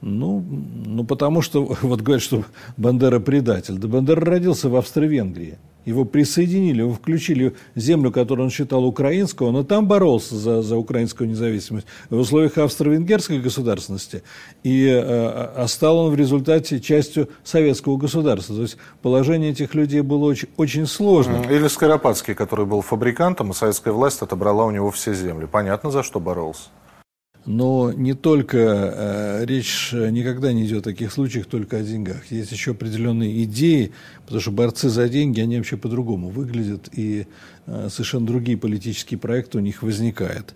ну, 0.00 0.44
ну, 0.86 1.02
потому 1.02 1.42
что, 1.42 1.64
вот 1.82 2.00
говорят, 2.02 2.22
что 2.22 2.44
Бандера 2.76 3.18
предатель. 3.18 3.78
Да 3.78 3.88
Бандера 3.88 4.24
родился 4.24 4.68
в 4.68 4.76
Австро-Венгрии 4.76 5.58
его 5.88 6.04
присоединили, 6.04 6.80
его 6.80 6.92
включили 6.92 7.54
в 7.74 7.80
землю, 7.80 8.12
которую 8.12 8.46
он 8.46 8.50
считал 8.50 8.84
украинской, 8.84 9.44
он 9.44 9.56
и 9.56 9.64
там 9.64 9.88
боролся 9.88 10.36
за, 10.36 10.62
за 10.62 10.76
украинскую 10.76 11.28
независимость 11.30 11.86
в 12.10 12.18
условиях 12.18 12.58
австро-венгерской 12.58 13.40
государственности, 13.40 14.22
и 14.62 14.86
э, 14.86 15.02
а 15.02 15.66
стал 15.66 15.98
он 15.98 16.12
в 16.12 16.14
результате 16.14 16.80
частью 16.80 17.28
советского 17.42 17.96
государства. 17.96 18.54
То 18.54 18.62
есть 18.62 18.76
положение 19.00 19.50
этих 19.50 19.74
людей 19.74 20.02
было 20.02 20.26
очень, 20.26 20.48
очень 20.58 20.86
сложным. 20.86 21.42
Или 21.50 21.68
Скоропадский, 21.68 22.34
который 22.34 22.66
был 22.66 22.82
фабрикантом, 22.82 23.52
и 23.52 23.54
советская 23.54 23.94
власть 23.94 24.20
отобрала 24.20 24.66
у 24.66 24.70
него 24.70 24.90
все 24.90 25.14
земли. 25.14 25.46
Понятно, 25.50 25.90
за 25.90 26.02
что 26.02 26.20
боролся. 26.20 26.68
Но 27.48 27.92
не 27.92 28.12
только 28.12 28.58
э, 28.58 29.44
речь 29.46 29.90
никогда 29.94 30.52
не 30.52 30.66
идет 30.66 30.86
о 30.86 30.90
таких 30.90 31.10
случаях 31.10 31.46
только 31.46 31.78
о 31.78 31.82
деньгах. 31.82 32.30
Есть 32.30 32.52
еще 32.52 32.72
определенные 32.72 33.42
идеи, 33.44 33.92
потому 34.24 34.42
что 34.42 34.50
борцы 34.50 34.90
за 34.90 35.08
деньги, 35.08 35.40
они 35.40 35.56
вообще 35.56 35.78
по-другому 35.78 36.28
выглядят, 36.28 36.90
и 36.92 37.26
э, 37.64 37.88
совершенно 37.90 38.26
другие 38.26 38.58
политические 38.58 39.16
проекты 39.16 39.56
у 39.56 39.60
них 39.62 39.82
возникают. 39.82 40.54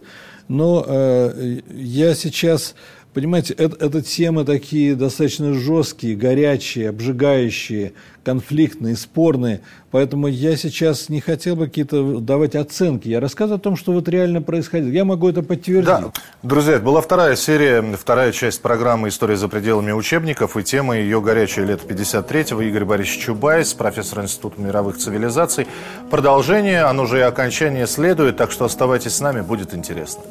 Но 0.49 0.85
э, 0.87 1.63
я 1.71 2.15
сейчас 2.15 2.75
Понимаете, 3.15 3.53
это, 3.53 3.77
это 3.85 4.01
темы 4.01 4.45
такие 4.45 4.95
достаточно 4.95 5.53
жесткие, 5.53 6.17
горячие, 6.17 6.89
обжигающие, 6.89 7.93
конфликтные, 8.25 8.97
спорные. 8.97 9.61
Поэтому 9.91 10.29
я 10.29 10.57
сейчас 10.57 11.11
не 11.11 11.21
хотел 11.21 11.57
бы 11.57 11.67
какие-то 11.67 12.21
давать 12.21 12.55
оценки. 12.55 13.09
Я 13.09 13.21
рассказываю 13.21 13.59
о 13.59 13.61
том, 13.61 13.77
что 13.77 13.93
вот 13.93 14.09
реально 14.09 14.41
происходит. 14.41 14.95
Я 14.95 15.05
могу 15.05 15.29
это 15.29 15.43
подтвердить. 15.43 15.85
Да, 15.85 16.11
друзья, 16.43 16.77
это 16.77 16.85
была 16.85 17.03
вторая 17.03 17.37
серия, 17.37 17.83
вторая 17.83 18.33
часть 18.33 18.63
программы 18.63 19.09
«История 19.09 19.37
за 19.37 19.49
пределами 19.49 19.93
учебников». 19.93 20.57
И 20.57 20.63
тема 20.63 20.97
ее 20.97 21.21
«Горячее 21.21 21.67
лето 21.67 21.87
53-го». 21.87 22.63
Игорь 22.63 22.87
Борисович 22.87 23.27
Чубайс, 23.27 23.75
профессор 23.75 24.23
Института 24.23 24.59
мировых 24.59 24.97
цивилизаций. 24.97 25.67
Продолжение, 26.11 26.85
оно 26.85 27.05
же 27.05 27.19
и 27.19 27.23
окончание 27.23 27.87
следует, 27.87 28.39
так 28.39 28.51
что 28.53 28.65
оставайтесь 28.65 29.17
с 29.17 29.21
нами, 29.21 29.43
будет 29.43 29.75
интересно. 29.75 30.23